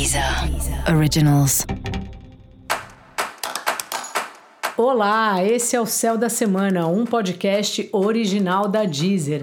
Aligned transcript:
Deezer 0.00 0.24
Originals. 0.96 1.66
Olá, 4.74 5.44
esse 5.44 5.76
é 5.76 5.80
o 5.80 5.84
Céu 5.84 6.16
da 6.16 6.30
Semana, 6.30 6.86
um 6.86 7.04
podcast 7.04 7.86
original 7.92 8.66
da 8.66 8.86
Deezer. 8.86 9.42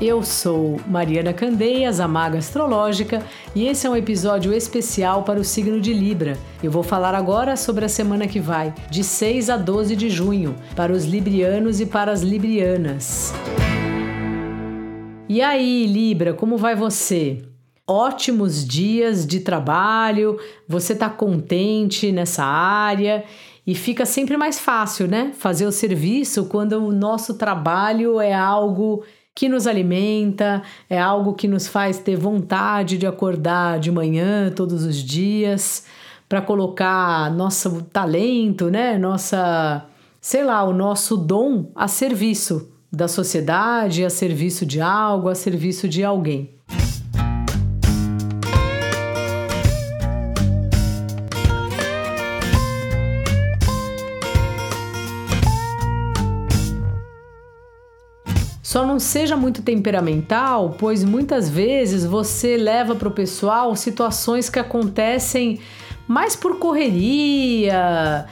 Eu 0.00 0.24
sou 0.24 0.80
Mariana 0.88 1.32
Candeias, 1.32 2.00
a 2.00 2.08
Maga 2.08 2.38
Astrológica, 2.38 3.22
e 3.54 3.68
esse 3.68 3.86
é 3.86 3.90
um 3.90 3.94
episódio 3.94 4.52
especial 4.52 5.22
para 5.22 5.38
o 5.38 5.44
signo 5.44 5.80
de 5.80 5.92
Libra. 5.92 6.36
Eu 6.60 6.72
vou 6.72 6.82
falar 6.82 7.14
agora 7.14 7.56
sobre 7.56 7.84
a 7.84 7.88
semana 7.88 8.26
que 8.26 8.40
vai, 8.40 8.74
de 8.90 9.04
6 9.04 9.48
a 9.48 9.56
12 9.56 9.94
de 9.94 10.10
junho, 10.10 10.56
para 10.74 10.92
os 10.92 11.04
librianos 11.04 11.80
e 11.80 11.86
para 11.86 12.10
as 12.10 12.22
librianas. 12.22 13.32
E 15.26 15.40
aí, 15.40 15.86
Libra, 15.86 16.34
como 16.34 16.58
vai 16.58 16.74
você? 16.74 17.42
Ótimos 17.86 18.62
dias 18.66 19.26
de 19.26 19.40
trabalho, 19.40 20.38
você 20.68 20.92
está 20.92 21.08
contente 21.08 22.12
nessa 22.12 22.44
área 22.44 23.24
e 23.66 23.74
fica 23.74 24.04
sempre 24.04 24.36
mais 24.36 24.60
fácil, 24.60 25.08
né? 25.08 25.32
Fazer 25.34 25.64
o 25.64 25.72
serviço 25.72 26.44
quando 26.44 26.72
o 26.72 26.92
nosso 26.92 27.34
trabalho 27.34 28.20
é 28.20 28.34
algo 28.34 29.02
que 29.34 29.48
nos 29.48 29.66
alimenta, 29.66 30.62
é 30.90 31.00
algo 31.00 31.32
que 31.32 31.48
nos 31.48 31.66
faz 31.66 31.98
ter 31.98 32.16
vontade 32.16 32.98
de 32.98 33.06
acordar 33.06 33.80
de 33.80 33.90
manhã 33.90 34.52
todos 34.54 34.84
os 34.84 34.96
dias 34.96 35.86
para 36.28 36.42
colocar 36.42 37.30
nosso 37.34 37.82
talento, 37.84 38.68
né? 38.70 38.98
Nossa, 38.98 39.86
sei 40.20 40.44
lá, 40.44 40.62
o 40.64 40.74
nosso 40.74 41.16
dom 41.16 41.70
a 41.74 41.88
serviço 41.88 42.73
da 42.94 43.08
sociedade, 43.08 44.04
a 44.04 44.10
serviço 44.10 44.64
de 44.64 44.80
algo, 44.80 45.28
a 45.28 45.34
serviço 45.34 45.88
de 45.88 46.04
alguém. 46.04 46.54
Só 58.74 58.84
não 58.84 58.98
seja 58.98 59.36
muito 59.36 59.62
temperamental, 59.62 60.74
pois 60.76 61.04
muitas 61.04 61.48
vezes 61.48 62.04
você 62.04 62.56
leva 62.56 62.96
para 62.96 63.06
o 63.06 63.12
pessoal 63.12 63.76
situações 63.76 64.50
que 64.50 64.58
acontecem 64.58 65.60
mais 66.08 66.34
por 66.34 66.58
correria. 66.58 68.26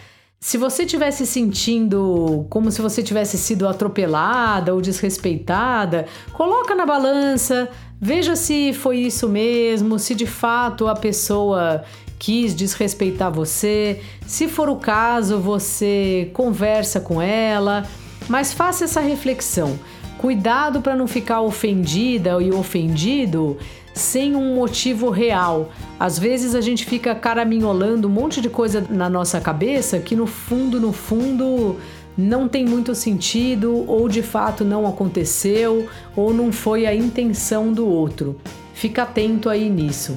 Se 0.45 0.59
você 0.59 0.85
tivesse 0.85 1.25
sentindo 1.25 2.45
como 2.51 2.69
se 2.73 2.83
você 2.83 3.01
tivesse 3.01 3.39
sido 3.39 3.69
atropelada 3.69 4.75
ou 4.75 4.81
desrespeitada, 4.81 6.07
coloca 6.33 6.75
na 6.75 6.85
balança, 6.85 7.69
veja 8.01 8.35
se 8.35 8.73
foi 8.73 8.99
isso 8.99 9.29
mesmo, 9.29 10.01
se 10.01 10.17
de 10.17 10.27
fato 10.27 10.89
a 10.89 10.97
pessoa 10.97 11.85
quis 12.19 12.57
desrespeitar 12.57 13.31
você. 13.31 14.03
Se 14.27 14.49
for 14.49 14.69
o 14.69 14.75
caso, 14.75 15.39
você 15.39 16.29
conversa 16.33 16.99
com 16.99 17.23
ela, 17.23 17.87
mas 18.29 18.53
faça 18.53 18.83
essa 18.83 19.01
reflexão. 19.01 19.79
Cuidado 20.23 20.81
para 20.81 20.95
não 20.95 21.09
ficar 21.09 21.41
ofendida 21.41 22.41
e 22.41 22.53
ofendido 22.53 23.59
sem 23.93 24.37
um 24.37 24.55
motivo 24.55 25.11
real. 25.11 25.73
Às 25.99 26.17
vezes 26.17 26.55
a 26.55 26.61
gente 26.61 26.85
fica 26.85 27.13
caraminholando 27.13 28.07
um 28.07 28.11
monte 28.13 28.41
de 28.41 28.49
coisa 28.49 28.87
na 28.89 29.11
nossa 29.11 29.41
cabeça 29.41 29.99
que 29.99 30.15
no 30.15 30.29
fundo, 30.29 30.81
no 30.81 30.93
fundo, 30.93 31.77
não 32.17 32.47
tem 32.47 32.65
muito 32.65 32.95
sentido, 32.95 33.85
ou 33.89 34.09
de 34.09 34.23
fato 34.23 34.65
não 34.65 34.87
aconteceu, 34.87 35.89
ou 36.15 36.33
não 36.33 36.53
foi 36.53 36.87
a 36.87 36.95
intenção 36.95 37.73
do 37.73 37.85
outro. 37.85 38.39
Fica 38.75 39.03
atento 39.03 39.51
aí 39.51 39.69
nisso. 39.69 40.17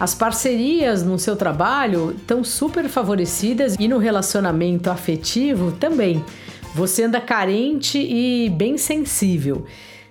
As 0.00 0.14
parcerias 0.14 1.02
no 1.02 1.18
seu 1.18 1.36
trabalho 1.36 2.16
estão 2.16 2.42
super 2.42 2.88
favorecidas 2.88 3.76
e 3.78 3.86
no 3.86 3.98
relacionamento 3.98 4.88
afetivo 4.88 5.72
também. 5.72 6.24
Você 6.74 7.04
anda 7.04 7.20
carente 7.20 7.98
e 7.98 8.48
bem 8.48 8.78
sensível. 8.78 9.66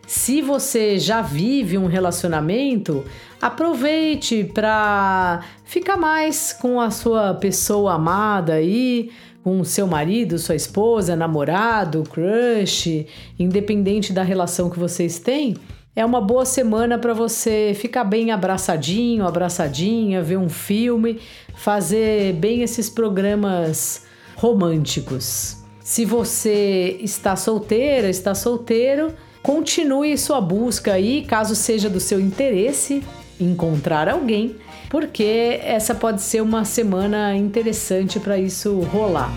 Se 0.06 0.44
você 0.44 1.00
já 1.00 1.24
vive 1.24 1.76
um 1.76 1.88
relacionamento, 1.88 3.04
aproveite 3.42 4.44
para 4.44 5.44
ficar 5.66 5.98
mais 5.98 6.54
com 6.54 6.80
a 6.80 6.92
sua 6.92 7.34
pessoa 7.34 7.94
amada 7.94 8.54
aí, 8.54 9.10
com 9.44 9.64
seu 9.64 9.88
marido, 9.88 10.38
sua 10.38 10.56
esposa, 10.56 11.16
namorado, 11.16 12.04
crush, 12.04 13.08
independente 13.40 14.14
da 14.14 14.22
relação 14.22 14.70
que 14.70 14.78
vocês 14.78 15.18
têm 15.18 15.56
é 16.00 16.06
uma 16.06 16.22
boa 16.22 16.46
semana 16.46 16.98
para 16.98 17.14
você 17.14 17.74
ficar 17.76 18.06
bem 18.06 18.32
abraçadinho, 18.32 19.28
abraçadinha, 19.28 20.24
ver 20.24 20.38
um 20.38 20.48
filme, 20.48 21.20
fazer 21.54 22.32
bem 22.36 22.62
esses 22.62 22.90
programas 22.90 24.06
românticos. 24.38 25.58
Se 25.82 26.06
você 26.06 26.98
está 27.02 27.36
solteira, 27.36 28.10
está 28.10 28.34
solteiro, 28.34 29.14
continue 29.44 30.18
sua 30.18 30.40
busca 30.40 30.94
aí, 30.94 31.26
caso 31.26 31.54
seja 31.54 31.90
do 31.90 32.00
seu 32.00 32.18
interesse 32.18 33.04
encontrar 33.38 34.08
alguém, 34.08 34.56
porque 34.90 35.60
essa 35.62 35.94
pode 35.94 36.22
ser 36.22 36.40
uma 36.40 36.64
semana 36.64 37.36
interessante 37.36 38.22
para 38.22 38.38
isso 38.38 38.80
rolar. 38.84 39.34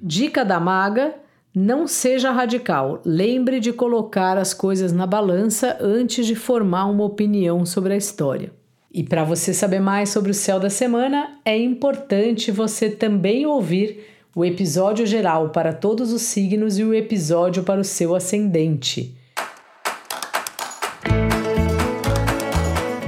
Dica 0.00 0.44
da 0.44 0.58
maga: 0.58 1.14
não 1.54 1.86
seja 1.86 2.30
radical. 2.30 3.00
Lembre 3.04 3.60
de 3.60 3.72
colocar 3.72 4.38
as 4.38 4.54
coisas 4.54 4.92
na 4.92 5.06
balança 5.06 5.76
antes 5.80 6.26
de 6.26 6.34
formar 6.34 6.86
uma 6.86 7.04
opinião 7.04 7.66
sobre 7.66 7.92
a 7.92 7.96
história. 7.96 8.52
E 8.90 9.02
para 9.02 9.24
você 9.24 9.54
saber 9.54 9.80
mais 9.80 10.10
sobre 10.10 10.30
o 10.30 10.34
céu 10.34 10.58
da 10.58 10.70
semana, 10.70 11.38
é 11.44 11.56
importante 11.58 12.50
você 12.50 12.90
também 12.90 13.46
ouvir 13.46 14.06
o 14.34 14.44
episódio 14.44 15.06
geral 15.06 15.50
para 15.50 15.72
todos 15.72 16.12
os 16.12 16.22
signos 16.22 16.78
e 16.78 16.84
o 16.84 16.94
episódio 16.94 17.62
para 17.62 17.80
o 17.80 17.84
seu 17.84 18.14
ascendente. 18.14 19.14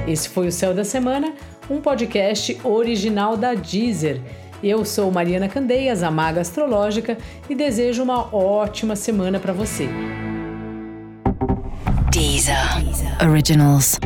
Esse 0.07 0.29
foi 0.29 0.47
o 0.47 0.51
Céu 0.51 0.71
da 0.73 0.83
Semana, 0.83 1.33
um 1.69 1.81
podcast 1.81 2.59
original 2.63 3.35
da 3.35 3.55
Deezer. 3.55 4.21
Eu 4.65 4.83
sou 4.83 5.11
Mariana 5.11 5.47
Candeias, 5.47 6.01
a 6.01 6.09
Maga 6.09 6.41
Astrológica, 6.41 7.19
e 7.47 7.53
desejo 7.53 8.01
uma 8.01 8.35
ótima 8.35 8.95
semana 8.95 9.39
para 9.39 9.53
você. 9.53 9.87
Deezer. 12.11 12.57
Originals. 13.23 13.99